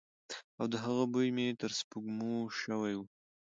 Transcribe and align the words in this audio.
او 0.59 0.65
د 0.73 0.75
هغه 0.83 1.03
بوی 1.11 1.27
مې 1.35 1.45
تر 1.61 1.71
سپوږمو 1.79 2.35
شوی 2.61 2.93
وی. 2.99 3.07